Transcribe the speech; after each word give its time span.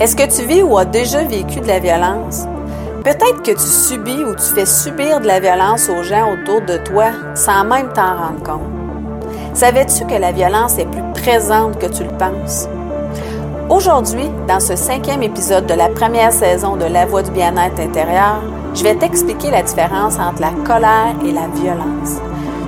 Est-ce 0.00 0.16
que 0.16 0.22
tu 0.34 0.46
vis 0.46 0.62
ou 0.62 0.78
as 0.78 0.86
déjà 0.86 1.24
vécu 1.24 1.60
de 1.60 1.66
la 1.66 1.78
violence? 1.78 2.46
Peut-être 3.04 3.42
que 3.42 3.50
tu 3.50 3.66
subis 3.66 4.24
ou 4.24 4.34
tu 4.34 4.54
fais 4.54 4.64
subir 4.64 5.20
de 5.20 5.26
la 5.26 5.40
violence 5.40 5.90
aux 5.90 6.02
gens 6.02 6.32
autour 6.32 6.62
de 6.62 6.78
toi 6.78 7.10
sans 7.34 7.64
même 7.64 7.92
t'en 7.92 8.16
rendre 8.16 8.42
compte. 8.42 8.62
Savais-tu 9.52 10.06
que 10.06 10.14
la 10.14 10.32
violence 10.32 10.78
est 10.78 10.90
plus 10.90 11.02
présente 11.12 11.78
que 11.78 11.84
tu 11.84 12.04
le 12.04 12.16
penses? 12.16 12.66
Aujourd'hui, 13.68 14.30
dans 14.48 14.58
ce 14.58 14.74
cinquième 14.74 15.22
épisode 15.22 15.66
de 15.66 15.74
la 15.74 15.90
première 15.90 16.32
saison 16.32 16.76
de 16.76 16.86
La 16.86 17.04
Voix 17.04 17.22
du 17.22 17.32
bien-être 17.32 17.78
intérieur, 17.78 18.40
je 18.74 18.82
vais 18.82 18.94
t'expliquer 18.94 19.50
la 19.50 19.62
différence 19.62 20.18
entre 20.18 20.40
la 20.40 20.52
colère 20.64 21.14
et 21.26 21.32
la 21.32 21.46
violence. 21.48 22.22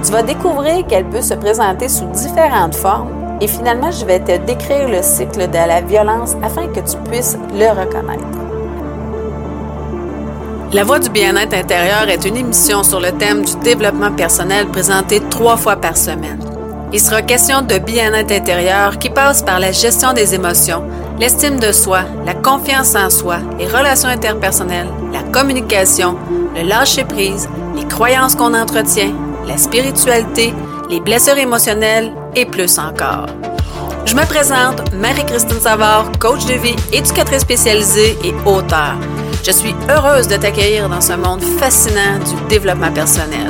Tu 0.04 0.12
vas 0.12 0.22
découvrir 0.22 0.86
qu'elle 0.86 1.06
peut 1.06 1.22
se 1.22 1.32
présenter 1.32 1.88
sous 1.88 2.04
différentes 2.08 2.74
formes 2.74 3.21
et 3.42 3.48
finalement, 3.48 3.90
je 3.90 4.04
vais 4.04 4.20
te 4.20 4.36
décrire 4.46 4.88
le 4.88 5.02
cycle 5.02 5.48
de 5.48 5.54
la 5.54 5.80
violence 5.80 6.36
afin 6.44 6.68
que 6.68 6.78
tu 6.78 6.96
puisses 7.10 7.36
le 7.52 7.68
reconnaître. 7.70 8.22
La 10.72 10.84
Voix 10.84 11.00
du 11.00 11.10
bien-être 11.10 11.52
intérieur 11.52 12.08
est 12.08 12.24
une 12.24 12.36
émission 12.36 12.84
sur 12.84 13.00
le 13.00 13.10
thème 13.10 13.44
du 13.44 13.56
développement 13.64 14.12
personnel 14.12 14.68
présentée 14.68 15.20
trois 15.28 15.56
fois 15.56 15.74
par 15.74 15.96
semaine. 15.96 16.38
Il 16.92 17.00
sera 17.00 17.20
question 17.20 17.62
de 17.62 17.78
bien-être 17.78 18.30
intérieur 18.30 18.98
qui 18.98 19.10
passe 19.10 19.42
par 19.42 19.58
la 19.58 19.72
gestion 19.72 20.12
des 20.12 20.36
émotions, 20.36 20.84
l'estime 21.18 21.58
de 21.58 21.72
soi, 21.72 22.02
la 22.24 22.34
confiance 22.34 22.94
en 22.94 23.10
soi, 23.10 23.38
les 23.58 23.66
relations 23.66 24.08
interpersonnelles, 24.08 24.88
la 25.12 25.22
communication, 25.32 26.16
le 26.54 26.62
lâcher-prise, 26.62 27.48
les 27.74 27.88
croyances 27.88 28.36
qu'on 28.36 28.54
entretient, 28.54 29.12
la 29.48 29.56
spiritualité, 29.56 30.54
les 30.88 31.00
blessures 31.00 31.38
émotionnelles 31.38 32.12
et 32.34 32.46
plus 32.46 32.78
encore. 32.78 33.26
Je 34.04 34.14
me 34.14 34.24
présente, 34.26 34.92
Marie-Christine 34.92 35.60
Savard, 35.60 36.10
coach 36.18 36.44
de 36.46 36.54
vie, 36.54 36.76
éducatrice 36.92 37.42
spécialisée 37.42 38.16
et 38.24 38.34
auteur. 38.46 38.96
Je 39.44 39.50
suis 39.50 39.74
heureuse 39.88 40.28
de 40.28 40.36
t'accueillir 40.36 40.88
dans 40.88 41.00
ce 41.00 41.14
monde 41.14 41.42
fascinant 41.42 42.18
du 42.18 42.48
développement 42.48 42.92
personnel. 42.92 43.48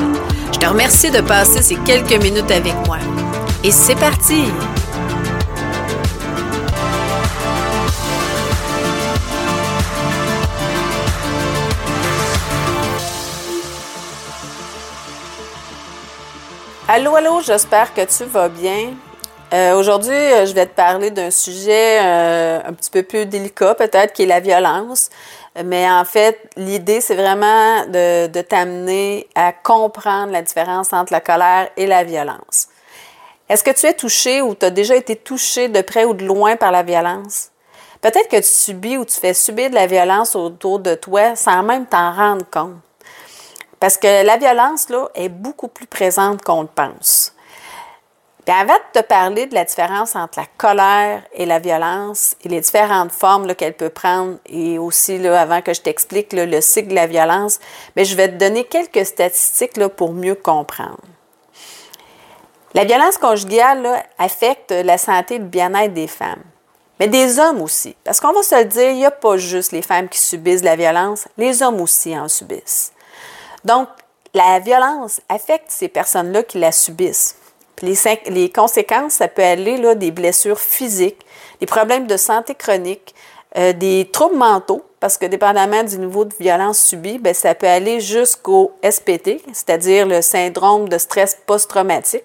Je 0.53 0.59
te 0.59 0.67
remercie 0.67 1.11
de 1.11 1.21
passer 1.21 1.63
ces 1.63 1.77
quelques 1.77 2.23
minutes 2.23 2.51
avec 2.51 2.75
moi. 2.87 2.99
Et 3.65 3.71
c'est 3.71 3.97
parti! 3.97 4.45
Allô, 16.95 17.17
allô, 17.17 17.41
j'espère 17.41 17.95
que 17.95 18.05
tu 18.05 18.25
vas 18.25 18.51
bien. 18.51 18.93
Euh, 19.55 19.75
aujourd'hui, 19.77 20.13
euh, 20.13 20.45
je 20.45 20.53
vais 20.53 20.67
te 20.67 20.77
parler 20.77 21.11
d'un 21.11 21.31
sujet 21.31 21.99
euh, 22.03 22.61
un 22.67 22.75
petit 22.75 22.91
peu 22.91 23.03
plus 23.03 23.25
délicat 23.25 23.75
peut-être, 23.75 24.13
qui 24.13 24.25
est 24.25 24.27
la 24.27 24.41
violence. 24.41 25.09
Mais 25.65 25.91
en 25.91 26.05
fait, 26.05 26.51
l'idée, 26.55 27.01
c'est 27.01 27.15
vraiment 27.15 27.87
de, 27.87 28.27
de 28.27 28.41
t'amener 28.43 29.27
à 29.35 29.55
comprendre 29.55 30.33
la 30.33 30.43
différence 30.43 30.93
entre 30.93 31.15
la 31.15 31.23
colère 31.23 31.71
et 31.79 31.87
la 31.87 32.05
violence. 32.05 32.69
Est-ce 33.49 33.65
que 33.65 33.71
tu 33.71 33.87
es 33.87 33.95
touché 33.95 34.43
ou 34.43 34.55
tu 34.55 34.67
as 34.67 34.71
déjà 34.71 34.95
été 34.95 35.17
touché 35.17 35.69
de 35.69 35.81
près 35.81 36.05
ou 36.05 36.13
de 36.13 36.27
loin 36.27 36.57
par 36.57 36.73
la 36.73 36.83
violence? 36.83 37.53
Peut-être 38.03 38.29
que 38.29 38.37
tu 38.37 38.49
subis 38.49 38.99
ou 38.99 39.07
tu 39.07 39.19
fais 39.19 39.33
subir 39.33 39.71
de 39.71 39.77
la 39.77 39.87
violence 39.87 40.37
autour 40.37 40.79
de 40.79 40.95
toi 40.95 41.37
sans 41.37 41.63
même 41.63 41.87
t'en 41.87 42.13
rendre 42.13 42.45
compte. 42.51 42.77
Parce 43.83 43.97
que 43.97 44.25
la 44.25 44.37
violence, 44.37 44.91
là, 44.91 45.09
est 45.17 45.29
beaucoup 45.29 45.67
plus 45.67 45.89
présente 45.89 46.41
qu'on 46.43 46.63
le 46.63 46.69
pense. 46.69 47.35
Avant 48.47 48.75
de 48.75 49.01
te 49.01 49.05
parler 49.05 49.47
de 49.47 49.57
la 49.57 49.65
différence 49.65 50.15
entre 50.15 50.39
la 50.39 50.47
colère 50.57 51.25
et 51.33 51.47
la 51.47 51.59
violence 51.59 52.37
et 52.45 52.49
les 52.49 52.61
différentes 52.61 53.11
formes 53.11 53.53
qu'elle 53.57 53.75
peut 53.75 53.91
prendre, 53.91 54.37
et 54.47 54.79
aussi 54.79 55.19
là, 55.19 55.41
avant 55.41 55.63
que 55.63 55.75
je 55.75 55.81
t'explique 55.81 56.33
le 56.33 56.61
cycle 56.61 56.91
de 56.91 56.95
la 56.95 57.09
violence, 57.09 57.59
mais 57.97 58.05
je 58.05 58.15
vais 58.15 58.29
te 58.29 58.37
donner 58.37 58.63
quelques 58.63 59.05
statistiques 59.05 59.77
là, 59.77 59.89
pour 59.89 60.13
mieux 60.13 60.37
comprendre. 60.37 61.03
La 62.75 62.85
violence 62.85 63.19
conjugale 63.19 64.05
affecte 64.17 64.71
la 64.71 64.97
santé 64.97 65.35
et 65.35 65.39
le 65.39 65.47
bien-être 65.47 65.93
des 65.93 66.07
femmes, 66.07 66.45
mais 67.01 67.09
des 67.09 67.41
hommes 67.41 67.61
aussi. 67.61 67.97
Parce 68.05 68.21
qu'on 68.21 68.33
va 68.33 68.45
se 68.45 68.55
le 68.55 68.65
dire, 68.65 68.91
il 68.91 68.99
n'y 68.99 69.07
a 69.07 69.11
pas 69.11 69.39
juste 69.39 69.73
les 69.73 69.83
femmes 69.83 70.09
qui 70.09 70.21
subissent 70.21 70.63
la 70.63 70.77
violence, 70.77 71.27
les 71.37 71.65
hommes 71.65 71.81
aussi 71.81 72.17
en 72.17 72.29
subissent. 72.29 72.93
Donc, 73.65 73.89
la 74.35 74.59
violence 74.59 75.21
affecte 75.29 75.71
ces 75.71 75.89
personnes-là 75.89 76.43
qui 76.43 76.59
la 76.59 76.73
subissent. 76.73 77.37
les, 77.83 78.51
conséquences, 78.51 79.15
ça 79.15 79.29
peut 79.29 79.43
aller 79.43 79.95
des 79.97 80.11
blessures 80.11 80.61
physiques, 80.61 81.21
des 81.61 81.67
problèmes 81.67 82.07
de 82.07 82.17
santé 82.17 82.55
chronique, 82.55 83.15
euh, 83.59 83.73
des 83.73 84.09
troubles 84.11 84.37
mentaux, 84.37 84.83
parce 85.01 85.19
que 85.19 85.27
dépendamment 85.27 85.83
du 85.83 85.99
niveau 85.99 86.25
de 86.25 86.33
violence 86.41 86.79
subie, 86.79 87.19
bien, 87.19 87.35
ça 87.35 87.55
peut 87.55 87.67
aller 87.67 88.01
jusqu'au 88.01 88.73
SPT, 88.83 89.43
c'est-à-dire 89.53 90.07
le 90.07 90.23
syndrome 90.23 90.89
de 90.89 90.97
stress 90.97 91.37
post-traumatique. 91.47 92.25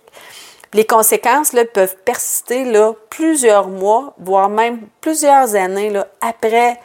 Les 0.73 0.85
conséquences 0.85 1.53
là, 1.53 1.65
peuvent 1.65 1.95
persister 2.05 2.65
là, 2.65 2.93
plusieurs 3.09 3.67
mois, 3.67 4.13
voire 4.19 4.47
même 4.47 4.87
plusieurs 5.01 5.55
années 5.55 5.89
là, 5.89 6.07
après 6.21 6.79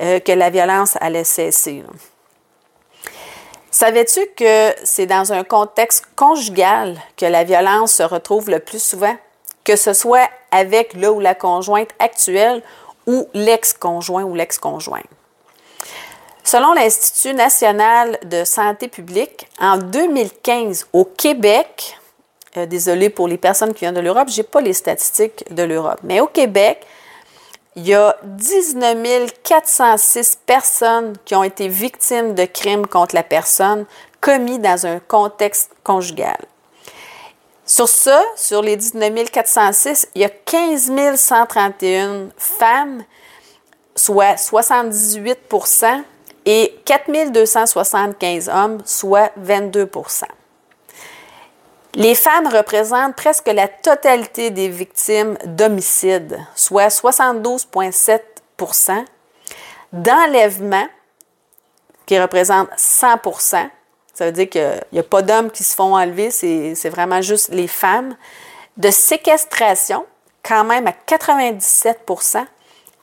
euh, 0.00 0.20
que 0.20 0.32
la 0.32 0.50
violence 0.50 0.96
allait 1.00 1.24
cesser. 1.24 1.82
Là. 1.86 1.92
Savais-tu 3.74 4.20
que 4.36 4.72
c'est 4.84 5.06
dans 5.06 5.32
un 5.32 5.42
contexte 5.42 6.04
conjugal 6.14 6.96
que 7.16 7.26
la 7.26 7.42
violence 7.42 7.94
se 7.94 8.04
retrouve 8.04 8.48
le 8.48 8.60
plus 8.60 8.80
souvent, 8.80 9.16
que 9.64 9.74
ce 9.74 9.92
soit 9.92 10.30
avec 10.52 10.94
le 10.94 11.10
ou 11.10 11.18
la 11.18 11.34
conjointe 11.34 11.88
actuelle 11.98 12.62
ou 13.08 13.26
l'ex-conjoint 13.34 14.22
ou 14.22 14.36
l'ex-conjointe? 14.36 15.08
Selon 16.44 16.72
l'Institut 16.74 17.34
national 17.34 18.16
de 18.24 18.44
santé 18.44 18.86
publique, 18.86 19.48
en 19.58 19.76
2015, 19.76 20.86
au 20.92 21.04
Québec, 21.04 21.98
euh, 22.56 22.66
désolé 22.66 23.10
pour 23.10 23.26
les 23.26 23.38
personnes 23.38 23.74
qui 23.74 23.80
viennent 23.80 23.96
de 23.96 24.00
l'Europe, 24.00 24.28
je 24.30 24.36
n'ai 24.36 24.44
pas 24.44 24.60
les 24.60 24.72
statistiques 24.72 25.52
de 25.52 25.64
l'Europe, 25.64 25.98
mais 26.04 26.20
au 26.20 26.28
Québec, 26.28 26.86
il 27.76 27.88
y 27.88 27.94
a 27.94 28.16
19 28.22 29.42
406 29.42 30.38
personnes 30.46 31.14
qui 31.24 31.34
ont 31.34 31.42
été 31.42 31.68
victimes 31.68 32.34
de 32.34 32.44
crimes 32.44 32.86
contre 32.86 33.14
la 33.14 33.22
personne 33.22 33.86
commis 34.20 34.58
dans 34.58 34.86
un 34.86 35.00
contexte 35.00 35.70
conjugal. 35.82 36.38
Sur 37.66 37.88
ça, 37.88 38.22
sur 38.36 38.62
les 38.62 38.76
19 38.76 39.30
406, 39.30 40.08
il 40.14 40.22
y 40.22 40.24
a 40.24 40.28
15 40.28 41.16
131 41.16 42.28
femmes, 42.36 43.04
soit 43.96 44.34
78% 44.34 46.02
et 46.46 46.74
4 46.84 47.32
275 47.32 48.48
hommes, 48.50 48.78
soit 48.84 49.32
22 49.36 49.88
les 51.94 52.14
femmes 52.14 52.48
représentent 52.48 53.16
presque 53.16 53.48
la 53.48 53.68
totalité 53.68 54.50
des 54.50 54.68
victimes 54.68 55.38
d'homicides, 55.44 56.38
soit 56.54 56.88
72,7% 56.88 59.04
d'enlèvement, 59.92 60.86
qui 62.06 62.20
représente 62.20 62.68
100% 62.76 63.70
ça 64.14 64.24
veut 64.26 64.32
dire 64.32 64.48
qu'il 64.48 64.80
n'y 64.92 65.00
a 65.00 65.02
pas 65.02 65.22
d'hommes 65.22 65.50
qui 65.50 65.64
se 65.64 65.74
font 65.74 65.96
enlever, 65.96 66.30
c'est 66.30 66.88
vraiment 66.88 67.20
juste 67.20 67.48
les 67.48 67.66
femmes, 67.66 68.16
de 68.76 68.90
séquestration, 68.90 70.06
quand 70.44 70.62
même 70.64 70.86
à 70.86 70.92
97% 70.92 72.46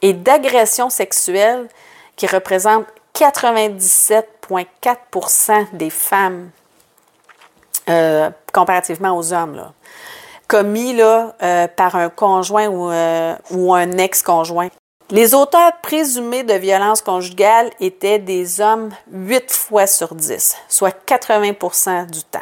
et 0.01 0.13
d'agression 0.13 0.89
sexuelle, 0.89 1.67
qui 2.15 2.27
représente 2.27 2.85
97,4% 3.13 5.65
des 5.73 5.89
femmes 5.89 6.49
euh, 7.91 8.29
comparativement 8.53 9.17
aux 9.17 9.33
hommes, 9.33 9.69
commis 10.47 10.95
euh, 11.01 11.67
par 11.67 11.95
un 11.95 12.09
conjoint 12.09 12.69
euh, 12.71 13.35
ou 13.51 13.73
un 13.73 13.91
ex-conjoint. 13.97 14.69
Les 15.09 15.33
auteurs 15.33 15.73
présumés 15.81 16.43
de 16.43 16.53
violences 16.53 17.01
conjugales 17.01 17.69
étaient 17.81 18.19
des 18.19 18.61
hommes 18.61 18.91
8 19.11 19.51
fois 19.51 19.87
sur 19.87 20.15
10, 20.15 20.55
soit 20.69 20.95
80 21.05 22.05
du 22.05 22.23
temps. 22.23 22.39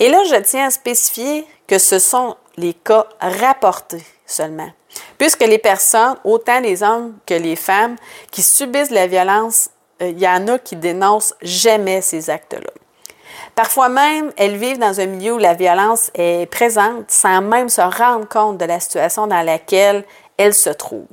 Et 0.00 0.08
là, 0.08 0.24
je 0.28 0.36
tiens 0.36 0.66
à 0.66 0.70
spécifier 0.70 1.46
que 1.68 1.78
ce 1.78 2.00
sont 2.00 2.34
les 2.56 2.74
cas 2.74 3.06
rapportés 3.20 4.04
seulement, 4.26 4.70
puisque 5.18 5.46
les 5.46 5.58
personnes, 5.58 6.16
autant 6.24 6.58
les 6.58 6.82
hommes 6.82 7.14
que 7.26 7.34
les 7.34 7.54
femmes, 7.54 7.94
qui 8.32 8.42
subissent 8.42 8.90
la 8.90 9.06
violence, 9.06 9.70
il 10.00 10.18
y 10.18 10.26
en 10.26 10.48
a 10.48 10.58
qui 10.58 10.74
dénoncent 10.74 11.34
jamais 11.42 12.00
ces 12.00 12.28
actes-là. 12.28 12.72
Parfois 13.60 13.90
même, 13.90 14.32
elles 14.38 14.56
vivent 14.56 14.78
dans 14.78 15.00
un 15.00 15.04
milieu 15.04 15.34
où 15.34 15.38
la 15.38 15.52
violence 15.52 16.10
est 16.14 16.50
présente 16.50 17.10
sans 17.10 17.42
même 17.42 17.68
se 17.68 17.82
rendre 17.82 18.26
compte 18.26 18.56
de 18.56 18.64
la 18.64 18.80
situation 18.80 19.26
dans 19.26 19.42
laquelle 19.42 20.02
elles 20.38 20.54
se 20.54 20.70
trouvent, 20.70 21.04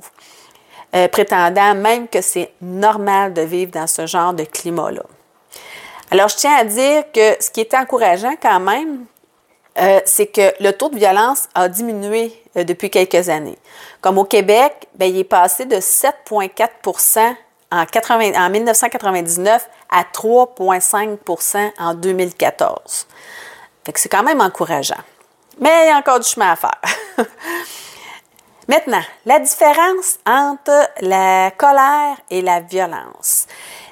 euh, 0.96 1.08
prétendant 1.08 1.74
même 1.74 2.08
que 2.08 2.22
c'est 2.22 2.50
normal 2.62 3.34
de 3.34 3.42
vivre 3.42 3.70
dans 3.72 3.86
ce 3.86 4.06
genre 4.06 4.32
de 4.32 4.44
climat-là. 4.44 5.02
Alors, 6.10 6.28
je 6.28 6.36
tiens 6.36 6.56
à 6.56 6.64
dire 6.64 7.04
que 7.12 7.36
ce 7.38 7.50
qui 7.50 7.60
est 7.60 7.74
encourageant 7.74 8.36
quand 8.40 8.60
même, 8.60 9.04
euh, 9.78 10.00
c'est 10.06 10.28
que 10.28 10.50
le 10.58 10.70
taux 10.70 10.88
de 10.88 10.96
violence 10.96 11.50
a 11.54 11.68
diminué 11.68 12.32
euh, 12.56 12.64
depuis 12.64 12.88
quelques 12.88 13.28
années. 13.28 13.58
Comme 14.00 14.16
au 14.16 14.24
Québec, 14.24 14.88
ben, 14.94 15.04
il 15.04 15.18
est 15.18 15.24
passé 15.24 15.66
de 15.66 15.76
7,4 15.76 17.34
en, 17.72 17.84
80, 17.84 18.32
en 18.42 18.48
1999 18.48 19.68
à 19.90 20.02
3,5% 20.02 21.72
en 21.78 21.94
2014. 21.94 23.06
c'est 23.94 24.08
quand 24.08 24.22
même 24.22 24.40
encourageant. 24.40 25.02
Mais 25.60 25.86
il 25.86 25.88
y 25.88 25.92
a 25.92 25.96
encore 25.96 26.20
du 26.20 26.28
chemin 26.28 26.52
à 26.52 26.56
faire. 26.56 26.80
Maintenant, 28.68 29.02
la 29.24 29.38
différence 29.38 30.18
entre 30.26 30.90
la 31.00 31.50
colère 31.52 32.16
et 32.28 32.42
la 32.42 32.60
violence. 32.60 33.46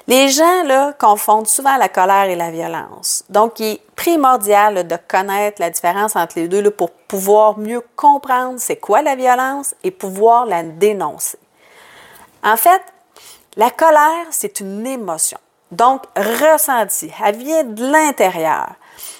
Les 0.05 0.29
gens 0.29 0.63
là, 0.63 0.93
confondent 0.93 1.47
souvent 1.47 1.75
la 1.77 1.89
colère 1.89 2.25
et 2.25 2.35
la 2.35 2.51
violence. 2.51 3.25
Donc, 3.27 3.59
il 3.59 3.73
est 3.73 3.81
primordial 3.95 4.87
de 4.87 4.97
connaître 5.07 5.59
la 5.59 5.71
différence 5.71 6.15
entre 6.15 6.37
les 6.37 6.47
deux 6.47 6.61
là, 6.61 6.71
pour 6.71 6.91
pouvoir 6.91 7.57
mieux 7.57 7.81
comprendre 7.95 8.59
c'est 8.59 8.77
quoi 8.77 9.01
la 9.01 9.15
violence 9.15 9.73
et 9.83 9.89
pouvoir 9.91 10.45
la 10.45 10.61
dénoncer. 10.61 11.39
En 12.43 12.55
fait, 12.55 12.81
la 13.55 13.71
colère, 13.71 14.27
c'est 14.29 14.59
une 14.59 14.85
émotion. 14.85 15.39
Donc, 15.71 16.03
ressentie. 16.15 17.11
Elle 17.23 17.37
vient 17.37 17.63
de 17.63 17.91
l'intérieur. 17.91 18.69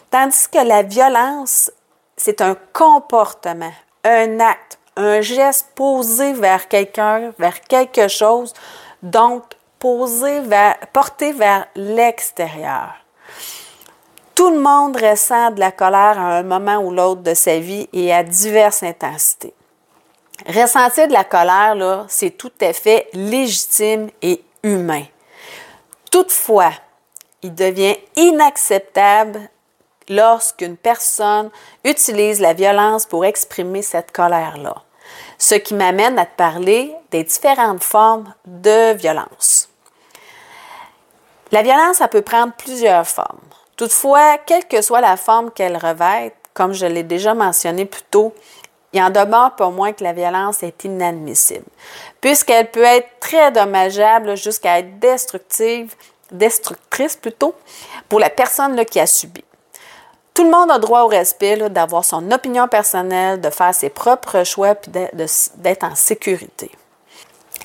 Tandis 0.09 0.47
que 0.49 0.65
la 0.65 0.83
violence, 0.83 1.71
c'est 2.15 2.41
un 2.41 2.55
comportement, 2.73 3.73
un 4.03 4.39
acte, 4.39 4.79
un 4.95 5.21
geste 5.21 5.67
posé 5.75 6.33
vers 6.33 6.67
quelqu'un, 6.67 7.33
vers 7.37 7.61
quelque 7.61 8.07
chose, 8.07 8.53
donc 9.03 9.43
posé 9.79 10.39
vers, 10.41 10.77
porté 10.93 11.33
vers 11.33 11.67
l'extérieur. 11.75 12.95
Tout 14.33 14.49
le 14.51 14.59
monde 14.59 14.95
ressent 14.95 15.51
de 15.51 15.59
la 15.59 15.71
colère 15.71 16.19
à 16.19 16.37
un 16.37 16.43
moment 16.43 16.77
ou 16.77 16.91
l'autre 16.91 17.21
de 17.21 17.33
sa 17.33 17.59
vie 17.59 17.89
et 17.91 18.13
à 18.13 18.23
diverses 18.23 18.83
intensités. 18.83 19.53
Ressentir 20.47 21.07
de 21.07 21.13
la 21.13 21.23
colère, 21.23 22.05
c'est 22.07 22.37
tout 22.37 22.51
à 22.61 22.71
fait 22.71 23.09
légitime 23.13 24.09
et 24.21 24.43
humain. 24.63 25.03
Toutefois, 26.11 26.71
il 27.41 27.53
devient 27.53 27.95
inacceptable 28.15 29.49
lorsqu'une 30.09 30.77
personne 30.77 31.49
utilise 31.83 32.39
la 32.39 32.53
violence 32.53 33.05
pour 33.05 33.25
exprimer 33.25 33.81
cette 33.81 34.11
colère-là. 34.11 34.75
Ce 35.37 35.55
qui 35.55 35.73
m'amène 35.73 36.17
à 36.17 36.25
te 36.25 36.35
parler 36.35 36.93
des 37.11 37.23
différentes 37.23 37.83
formes 37.83 38.33
de 38.45 38.93
violence. 38.93 39.69
La 41.51 41.61
violence, 41.61 41.97
ça 41.97 42.07
peut 42.07 42.21
prendre 42.21 42.53
plusieurs 42.53 43.07
formes. 43.07 43.39
Toutefois, 43.77 44.37
quelle 44.39 44.67
que 44.67 44.81
soit 44.81 45.01
la 45.01 45.17
forme 45.17 45.51
qu'elle 45.51 45.77
revête, 45.77 46.35
comme 46.53 46.73
je 46.73 46.85
l'ai 46.85 47.03
déjà 47.03 47.33
mentionné 47.33 47.85
plus 47.85 48.01
tôt, 48.09 48.33
il 48.93 49.01
en 49.01 49.09
demeure 49.09 49.55
pas 49.55 49.69
moins 49.69 49.93
que 49.93 50.03
la 50.03 50.13
violence 50.13 50.63
est 50.63 50.83
inadmissible, 50.83 51.65
puisqu'elle 52.21 52.71
peut 52.71 52.83
être 52.83 53.09
très 53.19 53.51
dommageable 53.51 54.37
jusqu'à 54.37 54.79
être 54.79 54.99
destructive, 54.99 55.93
destructrice 56.31 57.15
plutôt, 57.15 57.53
pour 58.09 58.19
la 58.19 58.29
personne 58.29 58.83
qui 58.85 58.99
a 58.99 59.07
subi. 59.07 59.43
Tout 60.33 60.43
le 60.43 60.51
monde 60.51 60.71
a 60.71 60.77
droit 60.77 61.01
au 61.01 61.07
respect, 61.07 61.57
d'avoir 61.69 62.05
son 62.05 62.31
opinion 62.31 62.67
personnelle, 62.67 63.41
de 63.41 63.49
faire 63.49 63.73
ses 63.73 63.89
propres 63.89 64.43
choix, 64.43 64.75
puis 64.75 64.91
d'être 64.91 65.83
en 65.83 65.95
sécurité. 65.95 66.71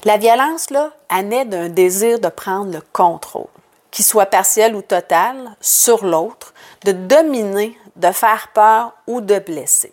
La 0.05 0.17
violence, 0.17 0.71
là, 0.71 0.91
elle 1.15 1.29
naît 1.29 1.45
d'un 1.45 1.69
désir 1.69 2.19
de 2.19 2.29
prendre 2.29 2.73
le 2.73 2.83
contrôle, 2.93 3.47
qu'il 3.91 4.05
soit 4.05 4.27
partiel 4.27 4.75
ou 4.75 4.83
total, 4.83 5.55
sur 5.61 6.05
l'autre, 6.05 6.55
de 6.85 6.93
dominer, 6.93 7.79
de 7.95 8.11
faire 8.11 8.49
peur 8.55 8.95
ou 9.07 9.21
de 9.21 9.39
blesser. 9.39 9.93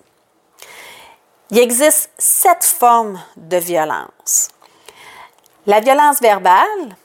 Il 1.52 1.58
existe 1.58 2.12
sept 2.20 2.64
formes 2.64 3.20
de 3.36 3.58
violence. 3.58 4.50
La 5.66 5.80
violence 5.80 6.22
verbale, 6.22 6.96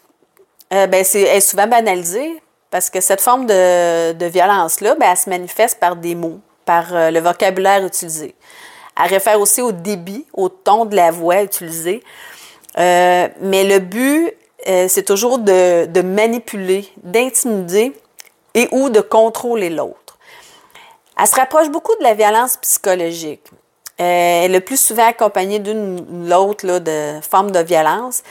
euh, 0.72 0.86
ben, 0.86 1.02
c'est, 1.02 1.22
est 1.22 1.40
souvent 1.40 1.66
banalisée 1.66 2.42
parce 2.70 2.90
que 2.90 3.00
cette 3.00 3.22
forme 3.22 3.46
de, 3.46 4.26
violence-là, 4.26 4.96
ben, 4.96 5.08
elle 5.10 5.16
se 5.16 5.30
manifeste 5.30 5.80
par 5.80 5.96
des 5.96 6.14
mots, 6.14 6.40
par 6.66 6.94
euh, 6.94 7.10
le 7.10 7.20
vocabulaire 7.20 7.86
utilisé. 7.86 8.34
Elle 9.02 9.10
réfère 9.10 9.40
aussi 9.40 9.62
au 9.62 9.72
débit, 9.72 10.26
au 10.34 10.50
ton 10.50 10.84
de 10.84 10.94
la 10.94 11.10
voix 11.10 11.42
utilisée. 11.42 12.02
Euh, 12.78 13.28
mais 13.40 13.64
le 13.64 13.78
but, 13.78 14.34
c'est 14.88 15.04
toujours 15.04 15.38
de, 15.38 15.86
de 15.86 16.00
manipuler, 16.00 16.90
d'intimider 17.02 17.92
et 18.54 18.68
ou 18.72 18.88
de 18.88 19.00
contrôler 19.00 19.68
l'autre. 19.68 20.18
Elle 21.20 21.26
se 21.26 21.34
rapproche 21.34 21.68
beaucoup 21.68 21.94
de 21.96 22.02
la 22.02 22.14
violence 22.14 22.56
psychologique. 22.56 23.42
Est 23.98 24.48
le 24.48 24.60
plus 24.60 24.80
souvent 24.80 25.08
accompagnée 25.08 25.58
d'une 25.58 26.00
ou 26.00 26.28
l'autre 26.28 26.78
de 26.78 27.20
forme 27.22 27.50
de 27.50 27.60
violence. 27.60 28.22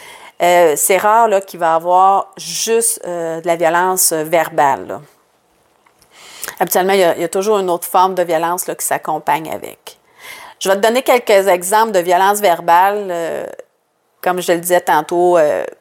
Euh, 0.42 0.74
c'est 0.76 0.98
rare 0.98 1.30
qu'il 1.46 1.60
va 1.60 1.74
y 1.74 1.76
avoir 1.76 2.34
juste 2.38 3.02
euh, 3.06 3.40
de 3.40 3.48
la 3.48 3.56
violence 3.56 4.12
euh, 4.12 4.24
verbale. 4.24 5.00
Habituellement, 6.60 6.94
il 6.94 7.00
y, 7.00 7.04
a, 7.04 7.28
toujours 7.30 7.60
une 7.60 7.70
autre 7.70 7.88
forme 7.88 8.16
de 8.16 8.24
violence 8.24 8.66
qui 8.66 8.86
s'accompagne 8.86 9.50
avec. 9.50 9.98
Je 10.60 10.70
vais 10.70 10.76
te 10.76 10.82
donner 10.82 11.02
quelques 11.02 11.48
exemples 11.48 11.92
de 11.92 12.00
violence 12.00 12.40
verbale, 12.40 13.50
comme 14.22 14.42
je 14.42 14.52
le 14.52 14.60
disais 14.60 14.82
tantôt, 14.82 15.38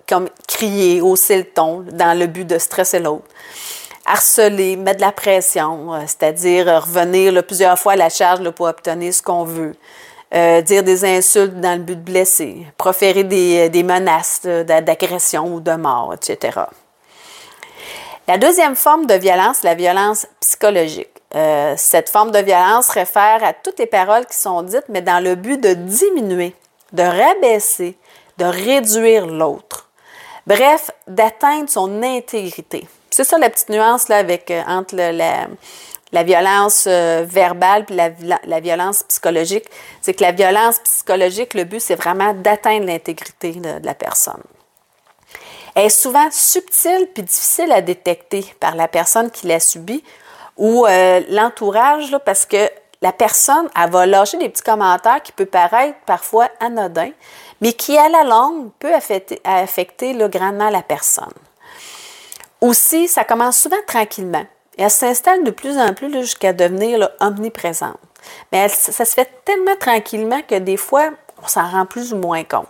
comme 0.08 0.28
crier, 0.48 1.00
hausser 1.00 1.38
le 1.38 1.44
ton 1.44 1.84
dans 1.92 2.18
le 2.18 2.26
but 2.26 2.46
de 2.46 2.58
stresser 2.58 3.00
l'autre. 3.00 3.26
Harceler, 4.04 4.76
mettre 4.76 4.96
de 4.96 5.02
la 5.02 5.12
pression, 5.12 5.90
c'est-à-dire 6.06 6.66
revenir 6.84 7.44
plusieurs 7.44 7.78
fois 7.78 7.92
à 7.92 7.96
la 7.96 8.08
charge 8.08 8.48
pour 8.50 8.66
obtenir 8.66 9.14
ce 9.14 9.22
qu'on 9.22 9.44
veut. 9.44 9.74
Euh, 10.34 10.62
dire 10.62 10.82
des 10.82 11.04
insultes 11.04 11.60
dans 11.60 11.78
le 11.78 11.84
but 11.84 11.96
de 11.96 12.10
blesser, 12.10 12.66
proférer 12.78 13.22
des, 13.22 13.68
des 13.68 13.82
menaces 13.82 14.42
d'agression 14.42 15.54
ou 15.54 15.60
de 15.60 15.72
mort, 15.72 16.14
etc. 16.14 16.60
La 18.26 18.38
deuxième 18.38 18.74
forme 18.74 19.04
de 19.04 19.14
violence, 19.14 19.62
la 19.62 19.74
violence 19.74 20.26
psychologique. 20.40 21.10
Euh, 21.34 21.74
cette 21.76 22.08
forme 22.08 22.30
de 22.30 22.38
violence 22.38 22.88
réfère 22.88 23.42
à 23.42 23.52
toutes 23.52 23.78
les 23.78 23.86
paroles 23.86 24.24
qui 24.26 24.36
sont 24.36 24.62
dites, 24.62 24.84
mais 24.88 25.02
dans 25.02 25.22
le 25.22 25.34
but 25.34 25.60
de 25.60 25.74
diminuer, 25.74 26.54
de 26.92 27.02
rabaisser, 27.02 27.98
de 28.38 28.44
réduire 28.44 29.26
l'autre. 29.26 29.90
Bref, 30.46 30.90
d'atteindre 31.06 31.68
son 31.68 32.02
intégrité. 32.02 32.86
C'est 33.12 33.24
ça 33.24 33.38
la 33.38 33.50
petite 33.50 33.68
nuance 33.68 34.08
là, 34.08 34.16
avec, 34.16 34.50
euh, 34.50 34.62
entre 34.66 34.96
la, 34.96 35.46
la 36.12 36.22
violence 36.22 36.84
euh, 36.86 37.24
verbale 37.26 37.86
puis 37.86 37.96
la, 37.96 38.60
violence 38.60 39.02
psychologique, 39.04 39.64
c'est 40.02 40.14
que 40.14 40.22
la 40.22 40.32
violence 40.32 40.78
psychologique, 40.80 41.54
le 41.54 41.64
but, 41.64 41.80
c'est 41.80 41.94
vraiment 41.94 42.34
d'atteindre 42.34 42.86
l'intégrité 42.86 43.52
de, 43.52 43.84
la 43.84 43.94
personne. 43.94 44.42
Elle 45.74 45.86
est 45.86 45.88
souvent 45.88 46.28
subtile 46.30 47.08
puis 47.14 47.22
difficile 47.22 47.72
à 47.72 47.80
détecter 47.80 48.44
par 48.60 48.76
la 48.76 48.88
personne 48.88 49.30
qui 49.30 49.46
l'a 49.46 49.58
subie 49.58 50.04
ou 50.58 50.86
euh, 50.86 51.22
l'entourage, 51.30 52.14
parce 52.26 52.44
que 52.44 52.70
la 53.00 53.12
personne, 53.12 53.68
elle 53.74 53.90
va 53.90 54.04
lâcher 54.04 54.36
des 54.36 54.50
petits 54.50 54.62
commentaires 54.62 55.22
qui 55.22 55.32
peuvent 55.32 55.46
paraître 55.46 55.98
parfois 56.04 56.48
anodins, 56.60 57.10
mais 57.62 57.72
qui, 57.72 57.96
à 57.96 58.10
la 58.10 58.22
longue, 58.22 58.70
peut 58.78 58.94
affecter, 58.94 59.40
affecter 59.44 60.14
grandement 60.28 60.68
la 60.68 60.82
personne. 60.82 61.32
Aussi, 62.62 63.08
ça 63.08 63.24
commence 63.24 63.58
souvent 63.58 63.82
tranquillement. 63.88 64.46
Et 64.78 64.82
elle 64.84 64.90
s'installe 64.90 65.42
de 65.42 65.50
plus 65.50 65.76
en 65.76 65.92
plus 65.94 66.12
jusqu'à 66.12 66.52
devenir 66.52 67.10
omniprésente. 67.20 67.98
Mais 68.52 68.68
ça 68.68 69.04
se 69.04 69.14
fait 69.14 69.28
tellement 69.44 69.74
tranquillement 69.78 70.40
que 70.42 70.54
des 70.54 70.76
fois, 70.76 71.10
on 71.42 71.48
s'en 71.48 71.68
rend 71.68 71.86
plus 71.86 72.12
ou 72.12 72.16
moins 72.18 72.44
compte. 72.44 72.68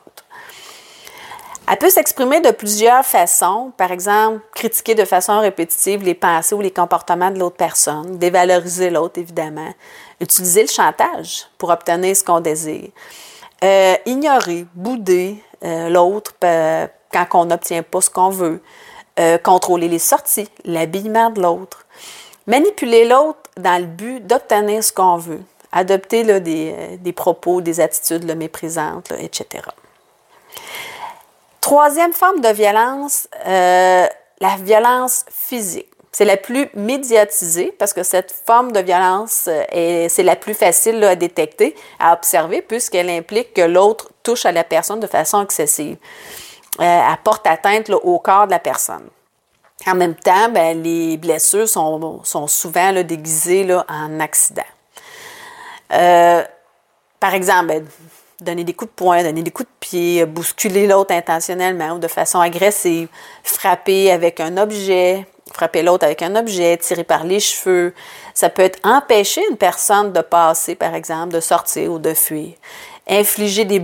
Elle 1.71 1.77
peut 1.77 1.91
s'exprimer 1.91 2.41
de 2.41 2.51
plusieurs 2.51 3.05
façons, 3.05 3.71
par 3.77 3.93
exemple, 3.93 4.41
critiquer 4.55 4.95
de 4.95 5.05
façon 5.05 5.39
répétitive 5.41 6.03
les 6.03 6.15
pensées 6.15 6.55
ou 6.55 6.63
les 6.63 6.71
comportements 6.73 7.31
de 7.31 7.39
l'autre 7.39 7.57
personne, 7.57 8.17
dévaloriser 8.17 8.89
l'autre 8.89 9.21
évidemment, 9.21 9.73
utiliser 10.21 10.63
le 10.63 10.69
chantage 10.69 11.47
pour 11.59 11.69
obtenir 11.69 12.17
ce 12.17 12.25
qu'on 12.25 12.41
désire, 12.41 12.89
euh, 13.63 13.95
ignorer, 14.07 14.65
bouder 14.75 15.37
euh, 15.63 15.91
l'autre 15.91 16.33
quand 16.41 17.29
on 17.35 17.45
n'obtient 17.45 17.83
pas 17.83 18.01
ce 18.01 18.11
qu'on 18.11 18.31
veut, 18.31 18.61
euh, 19.21 19.37
contrôler 19.37 19.89
les 19.89 19.99
sorties, 19.99 20.49
l'habillement 20.65 21.29
de 21.29 21.43
l'autre, 21.43 21.85
manipuler 22.47 23.07
l'autre 23.07 23.41
dans 23.59 23.79
le 23.79 23.87
but 23.87 24.27
d'obtenir 24.27 24.83
ce 24.83 24.91
qu'on 24.91 25.19
veut, 25.19 25.43
adopter 25.71 26.25
euh, 26.27 26.41
des, 26.97 27.13
propos, 27.13 27.61
des 27.61 27.81
attitudes 27.81 28.25
méprisantes, 28.35 29.13
etc. 29.19 29.65
Troisième 31.61 32.15
forme 32.15 32.41
de 32.41 32.49
violence, 32.49 33.29
euh, 33.47 34.07
la 34.41 34.57
violence 34.57 35.27
physique. 35.31 35.91
C'est 36.11 36.25
la 36.25 36.39
plus 36.39 36.71
médiatisée 36.75 37.71
parce 37.79 37.93
que 37.93 38.03
cette 38.03 38.33
forme 38.33 38.73
de 38.73 38.81
violence, 38.81 39.49
c'est 39.71 40.23
la 40.23 40.37
plus 40.37 40.55
facile 40.55 41.05
à 41.05 41.17
détecter, 41.17 41.75
à 41.99 42.15
observer, 42.15 42.63
puisqu'elle 42.63 43.11
implique 43.11 43.53
que 43.53 43.63
l'autre 43.63 44.11
touche 44.23 44.47
à 44.47 44.53
la 44.53 44.65
personne 44.65 45.01
de 45.01 45.07
façon 45.07 45.43
excessive. 45.43 45.97
Euh, 46.81 47.01
apporte 47.13 47.47
atteinte 47.47 47.91
au 47.91 48.19
corps 48.19 48.47
de 48.47 48.53
la 48.53 48.59
personne. 48.59 49.09
En 49.87 49.95
même 49.95 50.15
temps, 50.15 50.49
ben, 50.49 50.83
les 50.83 51.19
blessures 51.19 51.69
sont, 51.69 52.23
souvent 52.47 52.93
déguisées 53.03 53.69
en 53.89 54.21
accident. 54.21 54.63
Euh, 55.93 56.43
par 57.21 57.35
exemple, 57.35 57.67
ben, 57.67 57.87
donner 58.41 58.65
des 58.65 58.73
coups 58.73 58.91
de 58.91 58.95
poing, 58.95 59.23
donner 59.23 59.43
des 59.43 59.51
coups 59.51 59.69
de 59.69 59.75
pied, 59.87 60.25
bousculer 60.25 60.87
l'autre 60.87 61.15
intentionnellement 61.15 61.93
ou 61.93 61.99
de 61.99 62.09
façon 62.09 62.41
agressive, 62.41 63.09
frapper 63.45 64.11
avec 64.11 64.41
un 64.41 64.57
objet, 64.57 65.27
frapper 65.53 65.83
l'autre 65.83 66.05
avec 66.05 66.23
un 66.23 66.37
objet, 66.37 66.77
tirer 66.79 67.05
par 67.05 67.25
les 67.25 67.41
cheveux. 67.41 67.95
Ça 68.35 68.49
peut 68.49 68.63
être 68.63 68.79
empêcher 68.85 69.43
une 69.51 69.57
personne 69.57 70.13
de 70.13 70.21
passer, 70.21 70.75
par 70.75 70.95
exemple, 70.95 71.35
de 71.35 71.41
sortir 71.41 71.93
ou 71.93 71.99
de 71.99 72.15
fuir. 72.15 72.55
Infliger 73.09 73.65
des, 73.65 73.81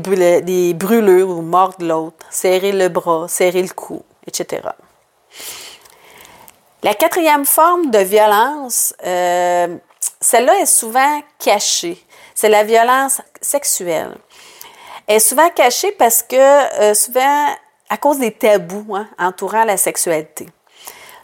brûlures 0.74 1.28
ou 1.28 1.42
mordre 1.42 1.84
l'autre, 1.84 2.26
serrer 2.30 2.72
le 2.72 2.88
bras, 2.88 3.26
serrer 3.28 3.62
le 3.62 3.68
cou, 3.68 4.02
etc. 4.26 4.62
La 6.84 6.94
quatrième 6.94 7.44
forme 7.44 7.90
de 7.90 7.98
violence, 7.98 8.94
euh, 9.04 9.76
celle-là 10.20 10.60
est 10.60 10.66
souvent 10.66 11.20
cachée. 11.38 12.02
C'est 12.34 12.48
la 12.48 12.62
violence 12.62 13.20
sexuelle. 13.40 14.16
Elle 15.08 15.16
est 15.16 15.20
souvent 15.20 15.50
cachée 15.50 15.90
parce 15.92 16.22
que, 16.22 16.36
euh, 16.80 16.94
souvent, 16.94 17.46
à 17.90 17.96
cause 17.96 18.18
des 18.18 18.30
tabous 18.30 18.94
hein, 18.94 19.08
entourant 19.18 19.64
la 19.64 19.76
sexualité. 19.76 20.46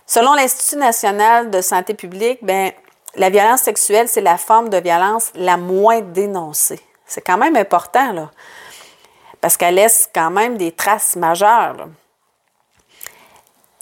Selon 0.07 0.35
l'Institut 0.35 0.77
national 0.77 1.51
de 1.51 1.61
santé 1.61 1.95
publique, 1.95 2.41
ben, 2.43 2.73
la 3.17 3.31
violence 3.31 3.61
sexuelle, 3.61 4.09
c'est 4.09 4.21
la 4.21 4.39
forme 4.39 4.69
de 4.69 4.79
violence 4.79 5.31
la 5.35 5.57
moins 5.57 6.01
dénoncée. 6.01 6.81
C'est 7.15 7.21
quand 7.21 7.39
même 7.39 7.55
important, 7.55 8.13
là, 8.13 8.31
parce 9.41 9.57
qu'elle 9.57 9.77
laisse 9.77 10.11
quand 10.13 10.33
même 10.33 10.57
des 10.57 10.73
traces 10.73 11.15
majeures. 11.15 11.87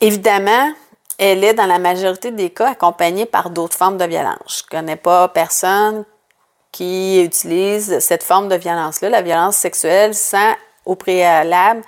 Évidemment, 0.03 0.71
elle 1.17 1.43
est 1.43 1.55
dans 1.55 1.65
la 1.65 1.79
majorité 1.79 2.31
des 2.31 2.51
cas 2.51 2.73
accompagnée 2.73 3.25
par 3.25 3.49
d'autres 3.49 3.75
formes 3.75 3.97
de 3.97 4.05
violence. 4.05 4.67
Je 4.71 4.77
ne 4.77 4.81
connais 4.81 4.97
pas 4.97 5.29
personne 5.29 6.05
qui 6.73 7.23
utilise 7.23 8.01
cette 8.01 8.23
forme 8.23 8.49
de 8.49 8.57
violence-là, 8.57 9.09
la 9.09 9.23
violence 9.23 9.57
sexuelle, 9.57 10.15
sans 10.15 10.53
au 10.85 10.95
préalable 10.95 11.81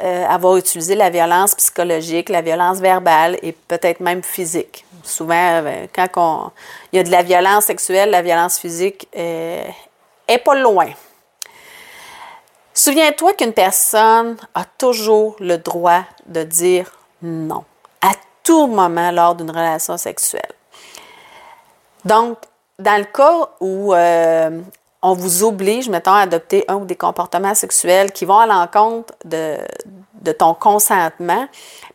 euh, 0.00 0.26
avoir 0.26 0.56
utilisé 0.58 0.94
la 0.94 1.10
violence 1.10 1.56
psychologique, 1.56 2.28
la 2.28 2.40
violence 2.40 2.78
verbale 2.78 3.36
et 3.42 3.50
peut-être 3.50 3.98
même 3.98 4.22
physique. 4.22 4.84
Souvent, 5.02 5.34
euh, 5.64 5.86
quand 5.92 6.52
il 6.92 6.96
y 6.96 7.00
a 7.00 7.02
de 7.02 7.10
la 7.10 7.22
violence 7.22 7.64
sexuelle, 7.64 8.10
la 8.10 8.22
violence 8.22 8.60
physique 8.60 9.08
euh, 9.16 9.64
est 10.28 10.38
pas 10.38 10.54
loin. 10.54 10.88
Souviens-toi 12.72 13.34
qu'une 13.34 13.52
personne 13.52 14.36
a 14.54 14.64
toujours 14.64 15.36
le 15.38 15.58
droit 15.58 16.02
de 16.26 16.42
dire 16.42 16.90
non 17.22 17.64
à 18.02 18.12
tout 18.42 18.66
moment 18.66 19.10
lors 19.10 19.34
d'une 19.34 19.50
relation 19.50 19.96
sexuelle. 19.96 20.52
Donc, 22.04 22.38
dans 22.78 22.98
le 22.98 23.04
cas 23.04 23.48
où 23.60 23.94
on 25.04 25.12
vous 25.12 25.44
oblige, 25.44 25.88
mettons, 25.88 26.12
à 26.12 26.20
adopter 26.20 26.64
un 26.66 26.76
ou 26.76 26.86
des 26.86 26.96
comportements 26.96 27.54
sexuels 27.54 28.10
qui 28.10 28.24
vont 28.24 28.38
à 28.38 28.46
l'encontre 28.46 29.14
de, 29.24 29.58
ton 30.32 30.54
consentement, 30.54 31.46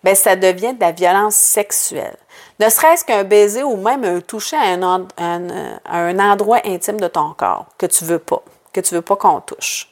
bien, 0.03 0.15
ça 0.15 0.36
devient 0.36 0.75
de 0.75 0.79
la 0.79 0.91
violence 0.91 1.36
sexuelle. 1.36 2.17
Ne 2.59 2.69
serait-ce 2.69 3.05
qu'un 3.05 3.23
baiser 3.23 3.63
ou 3.63 3.77
même 3.77 4.03
un 4.03 4.19
toucher 4.21 4.57
à 4.57 4.73
un, 4.73 6.19
endroit 6.19 6.59
intime 6.65 6.99
de 6.99 7.07
ton 7.07 7.33
corps 7.33 7.67
que 7.77 7.85
tu 7.85 8.03
veux 8.03 8.19
pas, 8.19 8.43
que 8.73 8.81
tu 8.81 8.95
veux 8.95 9.01
pas 9.01 9.15
qu'on 9.15 9.39
touche. 9.39 9.89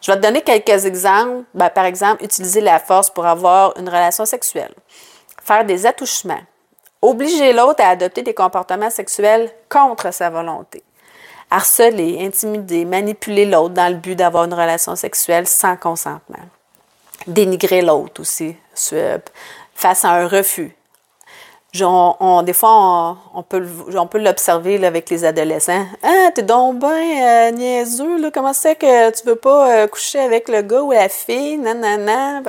Je 0.00 0.12
vais 0.12 0.18
te 0.18 0.22
donner 0.22 0.42
quelques 0.42 0.84
exemples. 0.84 1.44
Ben, 1.54 1.70
par 1.70 1.86
exemple, 1.86 2.22
utiliser 2.22 2.60
la 2.60 2.78
force 2.78 3.08
pour 3.08 3.24
avoir 3.24 3.78
une 3.78 3.88
relation 3.88 4.26
sexuelle. 4.26 4.74
Faire 5.42 5.64
des 5.64 5.86
attouchements. 5.86 6.42
Obliger 7.00 7.54
l'autre 7.54 7.82
à 7.82 7.90
adopter 7.90 8.22
des 8.22 8.34
comportements 8.34 8.90
sexuels 8.90 9.50
contre 9.70 10.12
sa 10.12 10.28
volonté 10.28 10.82
harceler, 11.54 12.18
intimider, 12.20 12.84
manipuler 12.84 13.46
l'autre 13.46 13.74
dans 13.74 13.88
le 13.88 13.98
but 13.98 14.16
d'avoir 14.16 14.44
une 14.44 14.54
relation 14.54 14.96
sexuelle 14.96 15.46
sans 15.46 15.76
consentement. 15.76 16.44
Dénigrer 17.26 17.82
l'autre 17.82 18.20
aussi 18.20 18.56
face 19.74 20.04
à 20.04 20.10
un 20.10 20.26
refus. 20.26 20.74
Des 21.74 22.52
fois, 22.52 23.18
on, 23.34 23.42
peut, 23.42 23.66
on 23.96 24.06
peut 24.06 24.18
l'observer 24.18 24.84
avec 24.84 25.10
les 25.10 25.24
adolescents. 25.24 25.86
Ah, 26.02 26.30
t'es 26.32 26.42
donc 26.42 26.78
bien 26.78 27.48
euh, 27.48 27.50
niaiseux, 27.50 28.20
là. 28.20 28.30
comment 28.32 28.52
c'est 28.52 28.76
que 28.76 29.10
tu 29.10 29.26
veux 29.26 29.36
pas 29.36 29.70
euh, 29.70 29.86
coucher 29.88 30.20
avec 30.20 30.48
le 30.48 30.62
gars 30.62 30.82
ou 30.82 30.92
la 30.92 31.08
fille? 31.08 31.58
Nanana. 31.58 32.42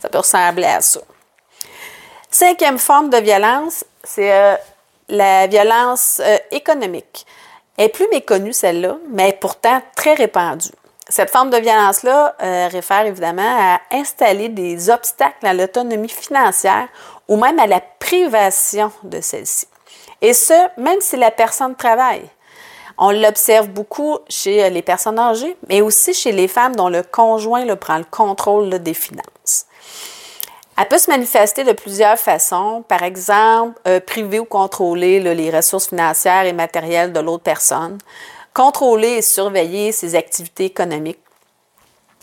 ça 0.00 0.08
peut 0.08 0.18
ressembler 0.18 0.64
à 0.64 0.80
ça. 0.80 1.00
Cinquième 2.30 2.78
forme 2.78 3.10
de 3.10 3.18
violence, 3.18 3.84
c'est 4.04 4.32
euh, 4.32 4.54
la 5.10 5.46
violence 5.46 6.22
économique. 6.50 7.26
Elle 7.76 7.86
est 7.86 7.88
plus 7.90 8.08
méconnue, 8.08 8.52
celle-là, 8.52 8.96
mais 9.10 9.36
pourtant 9.38 9.82
très 9.96 10.14
répandue. 10.14 10.70
Cette 11.10 11.30
forme 11.30 11.50
de 11.50 11.56
violence-là 11.56 12.36
euh, 12.40 12.68
réfère 12.68 13.04
évidemment 13.04 13.42
à 13.42 13.80
installer 13.90 14.48
des 14.48 14.90
obstacles 14.90 15.44
à 15.44 15.52
l'autonomie 15.52 16.08
financière 16.08 16.86
ou 17.26 17.36
même 17.36 17.58
à 17.58 17.66
la 17.66 17.80
privation 17.80 18.92
de 19.02 19.20
celle-ci. 19.20 19.66
Et 20.22 20.32
ce, 20.32 20.54
même 20.80 21.00
si 21.00 21.16
la 21.16 21.32
personne 21.32 21.74
travaille. 21.74 22.28
On 22.96 23.10
l'observe 23.10 23.68
beaucoup 23.68 24.18
chez 24.28 24.70
les 24.70 24.82
personnes 24.82 25.18
âgées, 25.18 25.56
mais 25.68 25.80
aussi 25.80 26.14
chez 26.14 26.30
les 26.30 26.46
femmes 26.46 26.76
dont 26.76 26.88
le 26.88 27.02
conjoint 27.02 27.66
prend 27.74 27.98
le 27.98 28.04
contrôle 28.04 28.78
des 28.78 28.94
finances. 28.94 29.66
Elle 30.78 30.86
peut 30.86 30.98
se 30.98 31.10
manifester 31.10 31.64
de 31.64 31.72
plusieurs 31.72 32.18
façons. 32.18 32.84
Par 32.86 33.02
exemple, 33.02 33.80
euh, 33.88 34.00
priver 34.00 34.38
ou 34.38 34.44
contrôler 34.44 35.18
les 35.20 35.50
ressources 35.50 35.88
financières 35.88 36.44
et 36.44 36.52
matérielles 36.52 37.12
de 37.12 37.20
l'autre 37.20 37.42
personne, 37.42 37.98
contrôler 38.54 39.18
et 39.18 39.22
surveiller 39.22 39.92
ses 39.92 40.14
activités 40.14 40.64
économiques, 40.64 41.20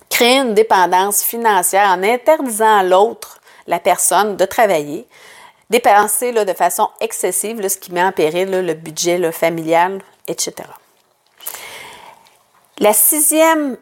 créer 0.10 0.39
une 0.39 0.53
dépendance 0.53 1.24
financière 1.24 1.89
en 1.89 2.03
interdisant 2.03 2.77
à 2.77 2.84
l'autre, 2.84 3.39
la 3.67 3.79
personne, 3.79 4.38
de 4.38 4.46
travailler, 4.46 5.07
dépenser 5.69 6.31
de 6.31 6.53
façon 6.53 6.89
excessive, 7.01 7.67
ce 7.67 7.77
qui 7.77 7.91
met 7.91 8.03
en 8.03 8.12
péril 8.12 8.50
le 8.50 8.74
budget 8.74 9.31
familial, 9.31 10.01
etc. 10.27 10.53
La 12.79 12.93
sixième, 12.93 13.77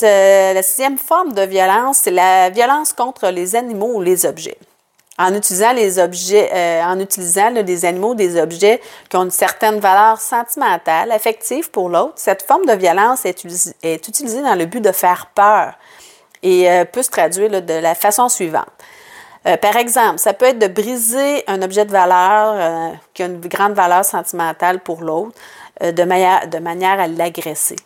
la 0.00 0.62
sixième 0.62 0.98
forme 0.98 1.32
de 1.32 1.42
violence, 1.42 1.98
c'est 2.04 2.12
la 2.12 2.48
violence 2.50 2.92
contre 2.92 3.28
les 3.28 3.56
animaux 3.56 3.94
ou 3.96 4.00
les 4.00 4.24
objets. 4.24 4.58
En 5.18 5.34
utilisant 5.34 5.72
les 5.72 5.98
objets, 5.98 6.50
euh, 6.52 6.82
en 6.82 7.00
utilisant 7.00 7.50
des 7.50 7.84
animaux, 7.86 8.14
des 8.14 8.38
objets 8.38 8.82
qui 9.08 9.16
ont 9.16 9.24
une 9.24 9.30
certaine 9.30 9.80
valeur 9.80 10.20
sentimentale, 10.20 11.10
affective 11.10 11.70
pour 11.70 11.88
l'autre, 11.88 12.14
cette 12.16 12.42
forme 12.42 12.66
de 12.66 12.74
violence 12.74 13.24
est, 13.24 13.42
utilisée 13.42 14.42
dans 14.42 14.54
le 14.54 14.66
but 14.66 14.80
de 14.80 14.92
faire 14.92 15.30
peur 15.34 15.72
et 16.42 16.70
euh, 16.70 16.84
peut 16.84 17.02
se 17.02 17.10
traduire 17.10 17.62
de 17.62 17.74
la 17.74 17.94
façon 17.94 18.28
suivante. 18.28 18.68
Euh, 19.46 19.56
par 19.56 19.76
exemple, 19.76 20.18
ça 20.18 20.34
peut 20.34 20.46
être 20.46 20.58
de 20.58 20.66
briser 20.66 21.44
un 21.46 21.62
objet 21.62 21.86
de 21.86 21.92
valeur 21.92 22.92
qui 23.14 23.22
a 23.22 23.26
une 23.26 23.40
grande 23.40 23.72
valeur 23.72 24.04
sentimentale 24.04 24.80
pour 24.80 25.00
l'autre 25.00 25.32
de, 25.80 26.04
manière, 26.04 26.46
de 26.46 26.58
manière 26.58 27.00
à 27.00 27.06
l'agresser. 27.06 27.76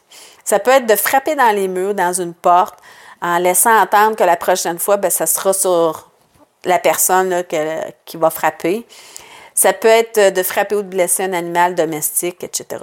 Ça 0.44 0.58
peut 0.58 0.72
être 0.72 0.86
de 0.86 0.96
frapper 0.96 1.36
dans 1.36 1.54
les 1.54 1.68
murs, 1.68 1.94
dans 1.94 2.12
une 2.12 2.34
porte, 2.34 2.78
en 3.22 3.38
laissant 3.38 3.76
entendre 3.78 4.16
que 4.16 4.24
la 4.24 4.36
prochaine 4.36 4.78
fois, 4.78 4.96
ben, 4.96 5.10
ça 5.10 5.26
sera 5.26 5.52
sur 5.52 6.09
la 6.64 6.78
personne 6.78 7.44
qui 8.04 8.16
va 8.16 8.30
frapper. 8.30 8.86
Ça 9.54 9.72
peut 9.72 9.88
être 9.88 10.32
de 10.32 10.42
frapper 10.42 10.76
ou 10.76 10.82
de 10.82 10.88
blesser 10.88 11.24
un 11.24 11.32
animal 11.32 11.74
domestique, 11.74 12.44
etc. 12.44 12.82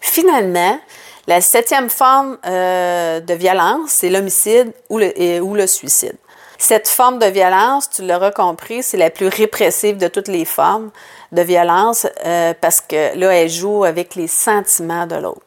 Finalement, 0.00 0.78
la 1.26 1.40
septième 1.40 1.90
forme 1.90 2.38
euh, 2.46 3.20
de 3.20 3.34
violence, 3.34 3.90
c'est 3.90 4.10
l'homicide 4.10 4.72
ou 4.88 4.98
le, 4.98 5.40
ou 5.40 5.54
le 5.54 5.66
suicide. 5.66 6.16
Cette 6.58 6.88
forme 6.88 7.18
de 7.18 7.26
violence, 7.26 7.90
tu 7.90 8.06
l'auras 8.06 8.30
compris, 8.30 8.82
c'est 8.82 8.96
la 8.96 9.10
plus 9.10 9.28
répressive 9.28 9.98
de 9.98 10.08
toutes 10.08 10.28
les 10.28 10.44
formes 10.44 10.90
de 11.32 11.42
violence 11.42 12.06
euh, 12.24 12.54
parce 12.60 12.80
que 12.80 13.18
là, 13.18 13.34
elle 13.34 13.48
joue 13.48 13.84
avec 13.84 14.14
les 14.14 14.28
sentiments 14.28 15.06
de 15.06 15.16
l'autre. 15.16 15.42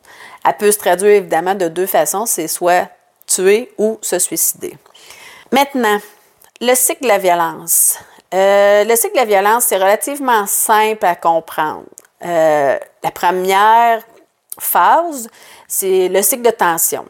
Elle 0.46 0.58
peut 0.58 0.72
se 0.72 0.78
traduire 0.78 1.16
évidemment 1.16 1.56
de 1.56 1.68
deux 1.68 1.88
façons, 1.88 2.26
c'est 2.26 2.48
soit 2.48 2.90
tuer 3.26 3.72
ou 3.78 3.98
se 4.02 4.20
suicider. 4.20 4.76
Maintenant, 5.52 6.00
le 6.62 6.76
cycle 6.76 7.04
de 7.04 7.08
la 7.08 7.18
violence. 7.18 7.98
Euh, 8.34 8.84
le 8.84 8.96
cycle 8.96 9.14
de 9.14 9.20
la 9.20 9.26
violence, 9.26 9.66
c'est 9.66 9.78
relativement 9.78 10.46
simple 10.46 11.06
à 11.06 11.16
comprendre. 11.16 11.86
Euh, 12.24 12.78
la 13.04 13.12
première 13.12 14.04
phase, 14.60 15.30
c'est 15.68 16.10
le 16.10 16.22
cycle 16.22 16.44
de 16.44 16.52
tension. 16.52 17.06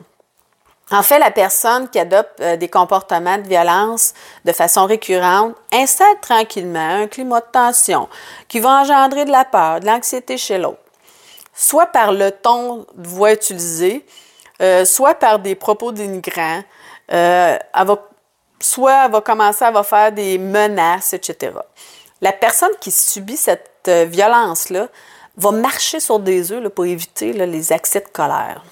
En 0.91 1.03
fait, 1.03 1.19
la 1.19 1.31
personne 1.31 1.89
qui 1.89 1.99
adopte 1.99 2.39
euh, 2.39 2.57
des 2.57 2.67
comportements 2.67 3.37
de 3.37 3.47
violence 3.47 4.13
de 4.45 4.51
façon 4.51 4.85
récurrente 4.85 5.55
installe 5.71 6.19
tranquillement 6.21 7.01
un 7.01 7.07
climat 7.07 7.41
de 7.41 7.45
tension 7.51 8.07
qui 8.47 8.59
va 8.59 8.81
engendrer 8.81 9.25
de 9.25 9.31
la 9.31 9.45
peur, 9.45 9.79
de 9.79 9.85
l'anxiété 9.85 10.37
chez 10.37 10.57
l'autre 10.57 10.79
soit 11.53 11.87
par 11.87 12.13
le 12.13 12.31
ton 12.31 12.85
de 12.95 13.07
voix 13.09 13.33
utilisé, 13.33 14.05
soit 14.85 15.15
par 15.15 15.39
des 15.39 15.55
propos 15.55 15.91
dénigrants. 15.91 16.61
Euh, 17.11 17.57
soit 18.61 19.05
elle 19.05 19.11
va 19.11 19.21
commencer 19.21 19.65
à 19.65 19.83
faire 19.83 20.11
des 20.11 20.37
menaces, 20.37 21.13
etc. 21.13 21.53
La 22.21 22.33
personne 22.33 22.71
qui 22.79 22.91
subit 22.91 23.37
cette 23.37 23.69
euh, 23.87 24.05
violence-là 24.05 24.87
va 25.37 25.51
marcher 25.51 25.99
sur 25.99 26.19
des 26.19 26.51
œufs 26.51 26.69
pour 26.69 26.85
éviter 26.85 27.31
les 27.33 27.71
accès 27.71 28.01
de 28.01 28.07
colère. 28.07 28.63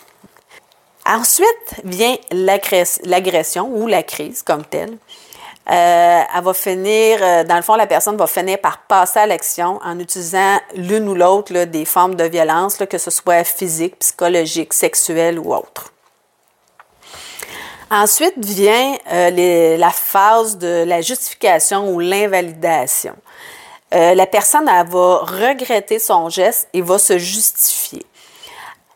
Ensuite 1.06 1.82
vient 1.86 2.16
l'agression 2.32 3.70
ou 3.74 3.88
la 3.88 4.04
crise 4.04 4.44
comme 4.44 4.66
telle. 4.66 4.98
Euh, 5.70 6.22
elle 6.36 6.44
va 6.44 6.54
finir, 6.54 7.20
euh, 7.22 7.44
dans 7.44 7.58
le 7.58 7.62
fond, 7.62 7.76
la 7.76 7.88
personne 7.88 8.16
va 8.16 8.28
finir 8.28 8.60
par 8.60 8.80
passer 8.84 9.20
à 9.20 9.26
l'action 9.26 9.80
en 9.84 10.00
utilisant 10.00 10.58
l'une 10.76 11.10
ou 11.10 11.16
l'autre 11.16 11.66
des 11.66 11.84
formes 11.84 12.16
de 12.16 12.24
violence, 12.24 12.78
que 12.90 12.98
ce 12.98 13.12
soit 13.12 13.44
physique, 13.44 14.00
psychologique, 14.00 14.74
sexuelle 14.74 15.40
ou 15.40 15.54
autre. 15.54 15.92
Ensuite 17.90 18.34
vient 18.38 18.98
euh, 19.12 19.78
la 19.78 19.90
phase 19.92 20.58
de 20.58 20.84
la 20.86 21.02
justification 21.02 21.94
ou 21.94 22.00
l'invalidation. 22.00 23.16
la 23.92 24.26
personne 24.26 24.68
elle 24.68 24.88
va 24.88 25.20
regretter 25.20 26.00
son 26.00 26.30
geste 26.30 26.68
et 26.74 26.82
va 26.82 27.00
se 27.00 27.18
justifier. 27.18 28.06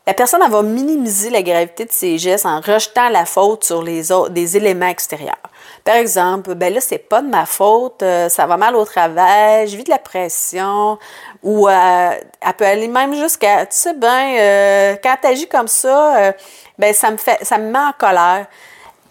La 0.08 0.14
personne 0.14 0.42
elle 0.44 0.52
va 0.52 0.64
minimiser 0.64 1.30
la 1.30 1.42
gravité 1.42 1.86
de 1.86 1.92
ses 1.92 2.18
gestes 2.18 2.46
en 2.46 2.60
rejetant 2.60 3.10
la 3.10 3.26
faute 3.26 3.64
sur 3.64 3.82
les 3.82 4.12
autres, 4.12 4.32
des 4.32 4.58
éléments 4.58 4.88
extérieurs. 4.88 5.38
Par 5.84 5.96
exemple, 5.96 6.54
ben 6.54 6.74
là, 6.74 6.82
c'est 6.82 7.00
pas 7.00 7.22
de 7.22 7.28
ma 7.28 7.46
faute, 7.46 8.04
euh, 8.04 8.30
ça 8.30 8.46
va 8.46 8.58
mal 8.58 8.76
au 8.76 8.86
travail, 8.86 9.68
je 9.68 9.76
vis 9.76 9.84
de 9.84 9.90
la 9.90 9.98
pression, 9.98 11.00
ou 11.42 11.68
euh, 11.68 12.10
elle 12.42 12.54
peut 12.54 12.66
aller 12.66 12.88
même 12.88 13.16
jusqu'à, 13.16 13.66
tu 13.66 13.76
sais 13.76 13.96
euh, 14.04 14.96
quand 15.04 15.16
tu 15.22 15.28
agis 15.28 15.48
comme 15.48 15.68
ça, 15.68 16.34
ben 16.78 16.94
ça 16.94 17.10
me 17.10 17.18
fait, 17.18 17.44
ça 17.44 17.58
me 17.58 17.72
met 17.72 17.80
en 17.80 17.94
colère. 17.98 18.46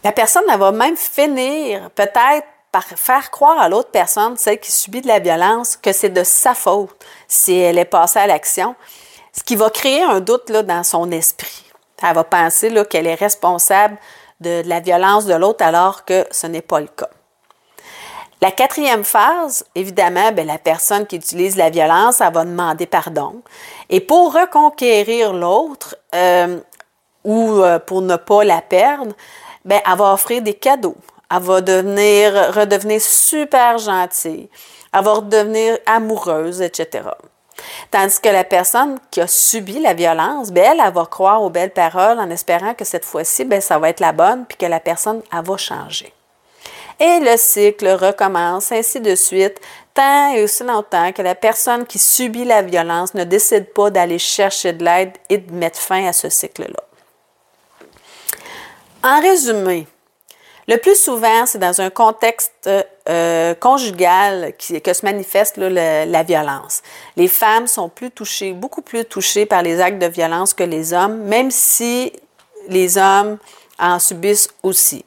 La 0.02 0.12
personne, 0.12 0.44
elle 0.50 0.58
va 0.58 0.72
même 0.72 0.96
finir 0.96 1.90
peut-être 1.90 2.46
par 2.72 2.84
faire 2.84 3.30
croire 3.30 3.58
à 3.58 3.68
l'autre 3.68 3.90
personne, 3.90 4.36
celle 4.36 4.60
qui 4.60 4.70
subit 4.70 5.00
de 5.00 5.08
la 5.08 5.18
violence, 5.18 5.76
que 5.76 5.92
c'est 5.92 6.10
de 6.10 6.24
sa 6.24 6.54
faute 6.54 7.04
si 7.26 7.58
elle 7.58 7.78
est 7.78 7.84
passée 7.84 8.20
à 8.20 8.26
l'action, 8.26 8.76
ce 9.32 9.42
qui 9.42 9.56
va 9.56 9.70
créer 9.70 10.02
un 10.02 10.20
doute 10.20 10.50
là, 10.50 10.62
dans 10.62 10.84
son 10.84 11.10
esprit. 11.10 11.64
Elle 12.02 12.14
va 12.14 12.24
penser 12.24 12.72
qu'elle 12.88 13.06
est 13.06 13.14
responsable 13.14 13.98
de, 14.40 14.62
la 14.64 14.80
violence 14.80 15.26
de 15.26 15.34
l'autre 15.34 15.64
alors 15.64 16.04
que 16.04 16.26
ce 16.30 16.46
n'est 16.46 16.62
pas 16.62 16.80
le 16.80 16.86
cas. 16.86 17.10
La 18.40 18.50
quatrième 18.50 19.04
phase, 19.04 19.66
évidemment, 19.74 20.32
bien, 20.32 20.44
la 20.44 20.56
personne 20.56 21.06
qui 21.06 21.16
utilise 21.16 21.56
la 21.56 21.68
violence, 21.68 22.22
elle 22.22 22.32
va 22.32 22.44
demander 22.44 22.86
pardon. 22.86 23.42
Et 23.90 24.00
pour 24.00 24.32
reconquérir 24.32 25.34
l'autre 25.34 25.94
euh, 26.14 26.58
ou 27.22 27.60
euh, 27.60 27.78
pour 27.78 28.00
ne 28.00 28.16
pas 28.16 28.44
la 28.44 28.62
perdre, 28.62 29.14
bien, 29.64 29.80
elle 29.86 29.98
va 29.98 30.12
offrir 30.12 30.42
des 30.42 30.54
cadeaux. 30.54 30.96
Elle 31.30 31.42
va 31.42 31.60
devenir, 31.60 32.54
redevenir 32.54 33.00
super 33.00 33.78
gentille. 33.78 34.48
Elle 34.92 35.04
va 35.04 35.12
redevenir 35.14 35.78
amoureuse, 35.86 36.60
etc. 36.60 37.02
Tandis 37.90 38.20
que 38.20 38.28
la 38.28 38.44
personne 38.44 38.98
qui 39.10 39.20
a 39.20 39.26
subi 39.26 39.80
la 39.80 39.94
violence, 39.94 40.50
bien, 40.50 40.72
elle, 40.72 40.92
va 40.92 41.06
croire 41.06 41.42
aux 41.42 41.50
belles 41.50 41.72
paroles 41.72 42.18
en 42.18 42.30
espérant 42.30 42.74
que 42.74 42.84
cette 42.84 43.04
fois-ci, 43.04 43.44
bien, 43.44 43.60
ça 43.60 43.78
va 43.78 43.90
être 43.90 44.00
la 44.00 44.12
bonne, 44.12 44.44
puis 44.46 44.56
que 44.56 44.66
la 44.66 44.80
personne, 44.80 45.22
elle 45.32 45.44
va 45.44 45.56
changer. 45.56 46.12
Et 46.98 47.18
le 47.20 47.36
cycle 47.36 47.88
recommence, 47.88 48.72
ainsi 48.72 49.00
de 49.00 49.14
suite, 49.14 49.58
tant 49.94 50.34
et 50.34 50.42
aussi 50.42 50.62
longtemps 50.64 51.12
que 51.12 51.22
la 51.22 51.34
personne 51.34 51.86
qui 51.86 51.98
subit 51.98 52.44
la 52.44 52.62
violence 52.62 53.14
ne 53.14 53.24
décide 53.24 53.72
pas 53.72 53.90
d'aller 53.90 54.18
chercher 54.18 54.74
de 54.74 54.84
l'aide 54.84 55.12
et 55.30 55.38
de 55.38 55.52
mettre 55.52 55.78
fin 55.78 56.06
à 56.06 56.12
ce 56.12 56.28
cycle-là. 56.28 56.82
En 59.02 59.20
résumé, 59.22 59.86
le 60.68 60.76
plus 60.76 60.94
souvent, 60.94 61.46
c'est 61.46 61.58
dans 61.58 61.80
un 61.80 61.88
contexte 61.88 62.68
euh, 63.08 63.54
conjugal 63.54 64.52
que 64.58 64.92
se 64.92 65.04
manifeste 65.06 65.56
la 65.56 66.22
violence. 66.22 66.82
Les 67.16 67.28
femmes 67.28 67.66
sont 67.66 67.88
plus 67.88 68.10
touchées, 68.10 68.52
beaucoup 68.52 68.82
plus 68.82 69.06
touchées 69.06 69.46
par 69.46 69.62
les 69.62 69.80
actes 69.80 70.00
de 70.00 70.06
violence 70.06 70.52
que 70.52 70.64
les 70.64 70.92
hommes, 70.92 71.16
même 71.22 71.50
si 71.50 72.12
les 72.68 72.98
hommes 72.98 73.38
en 73.78 73.98
subissent 73.98 74.50
aussi. 74.62 75.04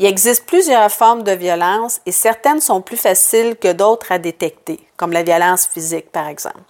Il 0.00 0.06
existe 0.06 0.44
plusieurs 0.44 0.90
formes 0.90 1.22
de 1.22 1.32
violence 1.32 2.00
et 2.06 2.12
certaines 2.12 2.60
sont 2.60 2.82
plus 2.82 2.98
faciles 2.98 3.56
que 3.56 3.72
d'autres 3.72 4.10
à 4.10 4.18
détecter, 4.18 4.80
comme 4.96 5.12
la 5.12 5.22
violence 5.22 5.66
physique 5.66 6.10
par 6.10 6.26
exemple. 6.26 6.60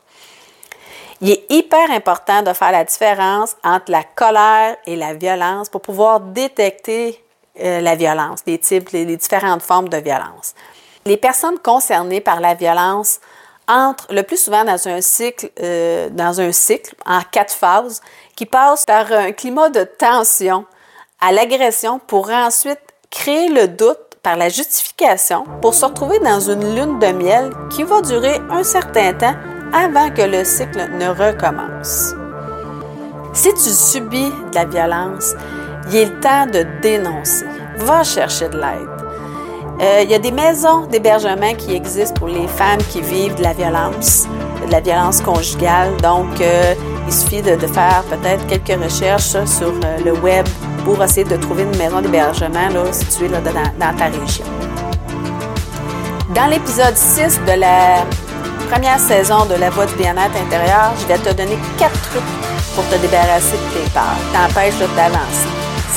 Il 1.20 1.30
est 1.30 1.46
hyper 1.48 1.90
important 1.90 2.42
de 2.42 2.52
faire 2.52 2.72
la 2.72 2.84
différence 2.84 3.56
entre 3.64 3.90
la 3.90 4.04
colère 4.04 4.76
et 4.86 4.96
la 4.96 5.14
violence 5.14 5.68
pour 5.68 5.80
pouvoir 5.80 6.20
détecter 6.20 7.22
euh, 7.58 7.80
la 7.80 7.94
violence, 7.94 8.40
les 8.46 8.58
types, 8.58 8.94
différentes 8.94 9.62
formes 9.62 9.88
de 9.88 9.96
violence. 9.96 10.54
Les 11.06 11.16
personnes 11.16 11.58
concernées 11.58 12.20
par 12.20 12.40
la 12.40 12.54
violence 12.54 13.20
entrent 13.66 14.06
le 14.12 14.22
plus 14.22 14.36
souvent 14.36 14.64
dans 14.64 14.88
un 14.88 15.00
cycle, 15.00 15.50
euh, 15.60 16.10
dans 16.10 16.40
un 16.40 16.52
cycle 16.52 16.94
en 17.06 17.20
quatre 17.30 17.54
phases 17.54 18.02
qui 18.36 18.44
passe 18.44 18.84
par 18.84 19.10
un 19.10 19.32
climat 19.32 19.70
de 19.70 19.84
tension 19.84 20.66
à 21.20 21.32
l'agression 21.32 21.98
pour 21.98 22.30
ensuite 22.30 22.80
créer 23.10 23.48
le 23.48 23.68
doute 23.68 23.98
par 24.22 24.36
la 24.36 24.50
justification 24.50 25.44
pour 25.62 25.72
se 25.72 25.86
retrouver 25.86 26.18
dans 26.18 26.40
une 26.40 26.74
lune 26.74 26.98
de 26.98 27.12
miel 27.12 27.50
qui 27.70 27.84
va 27.84 28.02
durer 28.02 28.38
un 28.50 28.62
certain 28.62 29.14
temps 29.14 29.34
avant 29.72 30.10
que 30.10 30.22
le 30.22 30.44
cycle 30.44 30.88
ne 30.98 31.08
recommence. 31.08 32.14
Si 33.32 33.52
tu 33.52 33.70
subis 33.70 34.30
de 34.50 34.54
la 34.54 34.64
violence, 34.64 35.34
il 35.90 35.96
est 35.96 36.20
temps 36.20 36.46
de 36.46 36.64
dénoncer. 36.80 37.46
Va 37.78 38.02
chercher 38.02 38.48
de 38.48 38.56
l'aide. 38.56 38.96
Euh, 39.80 40.00
il 40.02 40.10
y 40.10 40.14
a 40.14 40.18
des 40.18 40.30
maisons 40.30 40.86
d'hébergement 40.86 41.52
qui 41.54 41.74
existent 41.74 42.14
pour 42.14 42.28
les 42.28 42.48
femmes 42.48 42.82
qui 42.90 43.02
vivent 43.02 43.34
de 43.34 43.42
la 43.42 43.52
violence, 43.52 44.26
de 44.66 44.72
la 44.72 44.80
violence 44.80 45.20
conjugale. 45.20 45.94
Donc, 45.98 46.40
euh, 46.40 46.74
il 47.06 47.12
suffit 47.12 47.42
de, 47.42 47.58
faire 47.58 48.02
peut-être 48.08 48.46
quelques 48.46 48.82
recherches 48.82 49.36
sur 49.44 49.68
euh, 49.68 49.98
le 50.02 50.12
web 50.14 50.46
pour 50.84 51.02
essayer 51.04 51.24
de 51.24 51.36
trouver 51.36 51.64
une 51.64 51.76
maison 51.76 52.00
d'hébergement 52.00 52.70
située 52.90 53.28
dans, 53.28 53.42
dans, 53.42 53.96
ta 53.96 54.06
région. 54.06 54.46
Dans 56.34 56.46
l'épisode 56.46 56.96
6 56.96 57.40
de 57.46 57.60
la 57.60 58.06
première 58.68 58.98
saison 58.98 59.46
de 59.46 59.54
La 59.54 59.70
Voix 59.70 59.86
du 59.86 59.94
bien-être 59.94 60.36
intérieur, 60.36 60.92
je 61.00 61.06
vais 61.06 61.18
te 61.18 61.32
donner 61.34 61.58
quatre 61.78 61.98
trucs 62.10 62.22
pour 62.74 62.84
te 62.88 62.96
débarrasser 62.96 63.56
de 63.56 63.80
tes 63.80 63.90
peurs, 63.90 64.18
t'empêche 64.32 64.74
d'avancer 64.96 65.48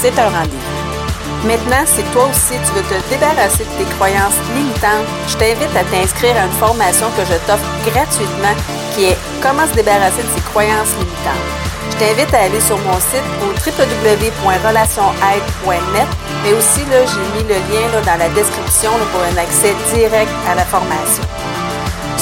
c'est 0.01 0.17
un 0.17 0.29
rendez-vous. 0.29 1.45
Maintenant, 1.45 1.85
si 1.85 2.01
toi 2.11 2.27
aussi 2.29 2.55
tu 2.65 2.71
veux 2.71 2.83
te 2.83 2.95
débarrasser 3.09 3.65
de 3.65 3.69
tes 3.77 3.85
croyances 3.95 4.39
limitantes, 4.55 5.05
je 5.27 5.35
t'invite 5.35 5.75
à 5.75 5.83
t'inscrire 5.83 6.37
à 6.37 6.45
une 6.45 6.53
formation 6.53 7.11
que 7.17 7.25
je 7.25 7.33
t'offre 7.47 7.67
gratuitement 7.85 8.55
qui 8.95 9.03
est 9.05 9.17
Comment 9.41 9.67
se 9.67 9.73
débarrasser 9.73 10.21
de 10.21 10.27
ses 10.35 10.41
croyances 10.51 10.93
limitantes. 10.99 11.47
Je 11.91 11.97
t'invite 11.97 12.33
à 12.33 12.41
aller 12.43 12.59
sur 12.59 12.77
mon 12.79 12.99
site 12.99 13.23
au 13.41 13.53
www.relationaide.net, 13.55 16.07
mais 16.43 16.53
aussi 16.53 16.83
là, 16.91 17.05
j'ai 17.07 17.25
mis 17.35 17.43
le 17.47 17.55
lien 17.71 17.87
dans 18.05 18.19
la 18.19 18.27
description 18.29 18.91
pour 19.11 19.21
un 19.23 19.37
accès 19.37 19.73
direct 19.93 20.31
à 20.49 20.55
la 20.55 20.65
formation. 20.65 21.23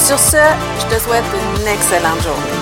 Sur 0.06 0.20
ce, 0.20 0.38
je 0.80 0.96
te 0.96 1.02
souhaite 1.02 1.26
une 1.34 1.68
excellente 1.68 2.22
journée. 2.22 2.57